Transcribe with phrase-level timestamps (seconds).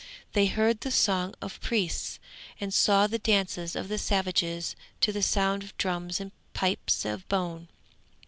[0.33, 2.17] They heard the song of priests,
[2.59, 7.27] and saw the dances of the savages to the sound of drums and pipes of
[7.27, 7.67] bone.